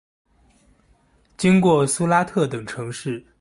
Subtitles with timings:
[1.37, 3.23] 经过苏拉特等城市。